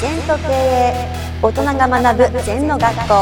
[0.00, 0.94] 全と経営
[1.42, 3.14] 大人が学ぶ全の学校。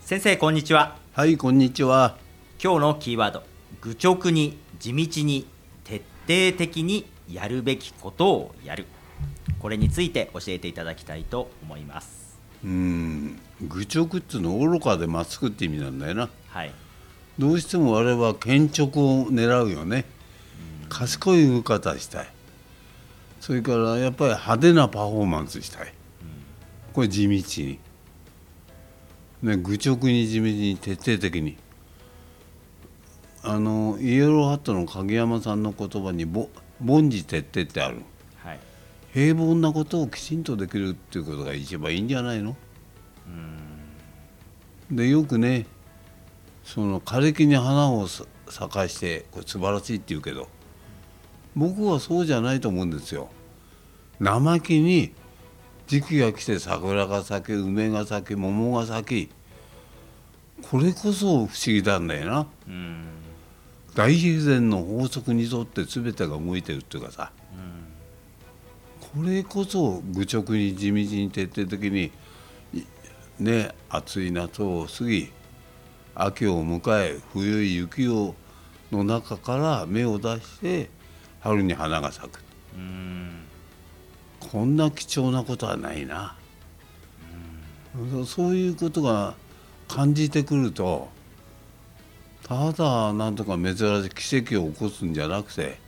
[0.00, 0.96] 先生こんにちは。
[1.12, 2.16] はい、こんにちは。
[2.58, 3.42] 今日のキーワード。
[3.82, 5.46] 愚直に地道に
[5.84, 8.86] 徹底的にやるべきことをやる。
[9.58, 12.38] これについて教えていただきたいと思います。
[12.64, 16.30] うーん、愚直っていうのは愚かでまっすぐって意味なんだよな。
[16.48, 16.72] はい。
[17.38, 20.06] どうしても我々は堅直を狙うよね。
[20.88, 22.28] 賢い動き方したい。
[23.40, 25.92] それからやっぱり派手なパフォーマンスしたい。
[26.92, 27.78] これ地道に。
[29.42, 31.56] ね、愚直に地道に徹底的に。
[33.42, 36.48] あのイエローハットの影山さんの言葉にぼ
[36.84, 37.98] 凡事徹底ってある。
[38.38, 38.58] はい
[39.12, 42.56] 平凡なことをきちんとできるっていうことが一番いいんじゃないの？
[44.90, 45.66] でよくね
[46.64, 50.48] その枯れ木に花をさ咲かしてこれ素晴らしいって言うけど
[51.56, 53.30] 僕はそうじゃないと思うんですよ。
[54.20, 55.12] 生木に
[55.86, 59.30] 時期が来て桜が咲き梅が咲き桃が咲き
[60.70, 62.46] これこそ不思議なんだよな。
[63.94, 67.32] 大自然の法則に沿って全てが動いてるっていうかさ、
[69.00, 72.12] これこそ愚直に地道に徹底的に
[73.38, 75.32] ね暑い夏を過ぎ
[76.14, 78.34] 秋を迎え冬雪を
[78.92, 80.90] の中から芽を出して
[81.46, 82.42] 春に花が咲く。
[82.74, 83.42] うん
[84.40, 86.36] こんな貴重なことはないな、
[88.26, 89.34] そういうことが
[89.88, 91.08] 感じてくると
[92.44, 95.78] ただなんとか珍しい奇跡を起こすんじゃなくて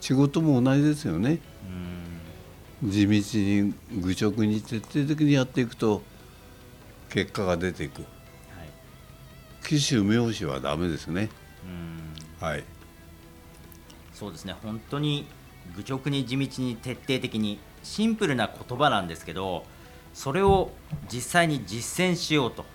[0.00, 1.38] 仕事も同じですよね。
[2.82, 6.02] 地道に愚直に徹底的にやっていくと
[7.10, 8.02] 結果が出ていく。
[8.02, 8.08] はい。
[9.66, 11.28] 騎手名手はダメですね。
[11.64, 12.46] うん。
[12.46, 12.64] はい
[14.20, 14.54] そうですね。
[14.62, 15.26] 本当に
[15.74, 19.64] 愚直に地道に徹底的にシンプルな言葉なんですけど
[20.12, 20.70] それを
[21.10, 22.66] 実際に実践しようと。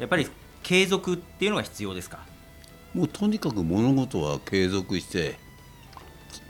[0.00, 0.26] やっぱり
[0.64, 2.18] 継続っていうのが必要ですか？
[2.92, 5.36] もうとにかく物事は継続して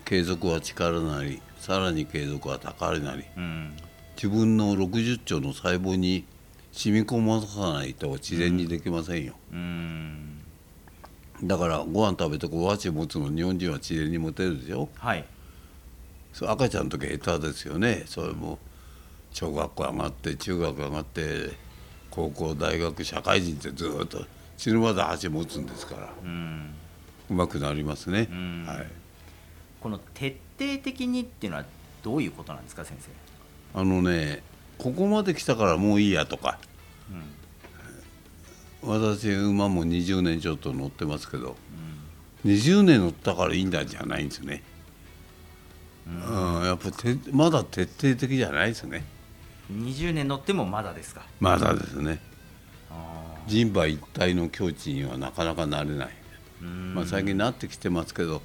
[0.06, 3.24] 継続は力なりさらに継続は宝なり。
[3.36, 3.76] うん。
[4.16, 6.24] 自分の60兆の細胞に
[6.72, 10.42] 染み込まさないと自然にできませんよ、うん
[11.42, 14.88] だからご飯食べてこう箸持つの日本人は自然に持てるでしょ？
[14.94, 15.24] はい。
[16.32, 18.04] そう赤ちゃんの時下手ですよね。
[18.06, 18.58] それも
[19.32, 21.50] 小学校上がって中学上がって
[22.10, 24.24] 高校大学社会人ってずっと
[24.56, 26.12] 死ぬまで箸持つんですから。
[26.22, 26.74] うん。
[27.30, 28.64] うまくなりますね、うん。
[28.66, 28.86] はい。
[29.80, 31.64] この徹底的にっていうのは
[32.02, 33.80] どういうことなんですか先生？
[33.80, 34.42] あのね
[34.78, 36.58] ここまで来たからもういいやとか、
[38.82, 41.56] 私馬も20年ちょっと乗ってますけど、
[42.44, 44.62] 20年乗ったからいいんだじゃないんですね、
[46.06, 49.04] うんやっぱてまだ徹底的じゃないですね。
[49.72, 51.22] 20年乗ってもまだですか？
[51.38, 52.18] まだですね。
[52.90, 56.08] あ人馬一体の境地にはなかなかなれない、
[56.94, 58.42] まあ、最近なってきてますけど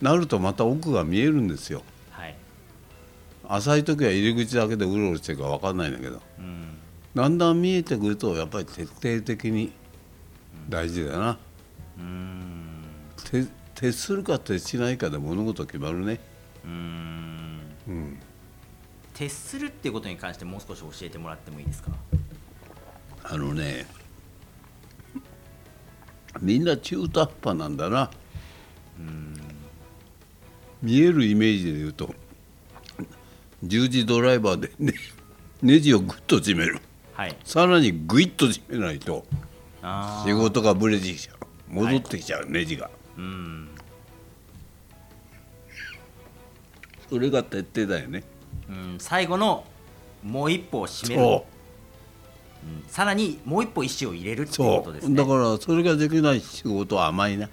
[0.00, 1.82] なるとまた奥が見えるんですよ。
[2.10, 2.34] はい。
[3.48, 6.20] 浅い時は入り口だけでうろうろしてるか分かんないんだけど。
[6.38, 6.74] うん
[7.14, 9.72] だんだん見えてくるとやっぱり徹底的に
[10.68, 11.38] 大事だな、
[11.98, 12.84] うん。
[13.30, 16.20] て徹するか徹しないかで物事決まるね、
[16.64, 17.60] うん。
[17.88, 18.18] うん、
[19.14, 21.90] 徹するっていうことに関してもう少し教えてもらってもいいですか？
[23.24, 23.86] あのね
[26.40, 28.10] みんな中途半端なんだな。
[30.82, 32.14] 見えるイメージで言うと
[33.64, 34.94] 十字ドライバーで、ね、
[35.62, 36.74] ネジをグッと締める。
[36.74, 36.82] はい
[37.44, 39.24] さらにグイッと締めないと
[39.82, 41.36] あ仕事がブレてきちゃう。
[41.68, 42.90] 戻ってきちゃう、ネジが。
[43.16, 43.68] ーうん。
[47.08, 48.24] それが徹底だよね。
[48.68, 49.64] うん最後の
[50.22, 51.46] もう一歩を締める、そ
[52.64, 52.68] う。
[52.68, 52.84] ん。
[52.88, 55.16] さらにもう一歩石を入れるっていうことですね。
[55.16, 57.48] だからそれができない仕事は甘いな。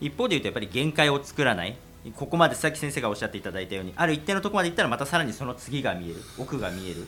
[0.00, 1.76] 一方で言うとやっぱり限界を作らない
[2.12, 7.06] ここまで佐々木先生がおっしゃっていただいたようにある一定のところまで行ったらまたさらにその次が見える奥が見える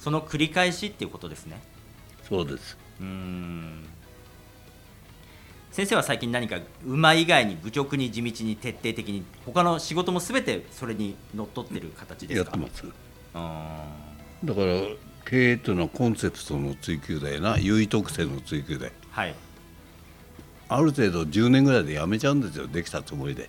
[0.00, 1.60] その繰り返しっていうことですね。
[2.28, 2.76] そうです。
[3.00, 3.84] うーん。
[5.70, 12.50] 先生は最近何か馬以外に愚直に地道に徹底的に他の仕事も全てそれにのっとってる形ですか？
[12.50, 12.84] やってます。
[13.34, 13.86] あ
[14.44, 14.66] だから
[15.24, 17.58] 経営というのはコンセプトの追求だよな。
[17.58, 19.34] 優位特性の追求でーはい
[20.74, 23.48] ある程度10年ぐらいでやめちゃうんですよできたつもりで。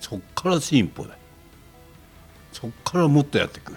[0.00, 1.16] そっから進歩だ。
[2.52, 3.76] そっからもっとやっていく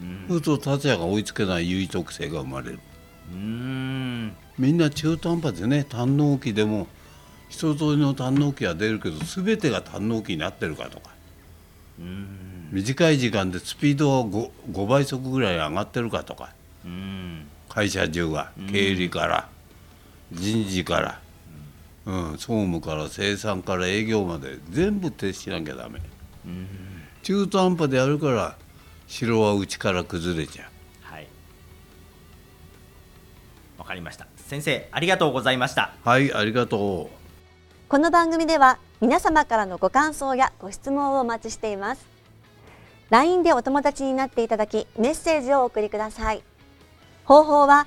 [0.00, 2.80] うんそうすると達也が追いつけない優位特性が生まれる。
[4.58, 5.86] みんな中途半端でね。
[5.88, 6.86] 堪能期でも
[7.48, 11.10] 一通りの胆の期は出るけど全てが胆の期になってるかとか。
[12.70, 16.52] 短い時間でスピードを 5, 5倍速ぐらい上がってるかとか。
[17.68, 19.48] 会社中が経理から。
[20.34, 21.20] 人事から、
[22.06, 26.00] うん、総務から生産から営業まで全部徹しなきゃダメ。
[26.44, 26.68] うん。
[27.22, 28.56] 中途半端でやるから
[29.06, 30.66] 城は内から崩れちゃう。
[31.02, 31.28] はい。
[33.78, 34.26] わかりました。
[34.36, 35.94] 先生ありがとうございました。
[36.04, 37.24] はいありがとう。
[37.88, 42.06] この番組では皆様からのご感想やご質問をお待ちしています。
[43.10, 46.42] LINE でお友達になっていただきメッセージをお送りください。
[47.24, 47.86] 方法は